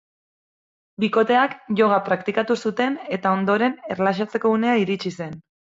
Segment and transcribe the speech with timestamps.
[1.03, 5.43] Bikoteak yoga praktikatu zuten eta, ondoren, erlaxatzeko unea iritsi zen.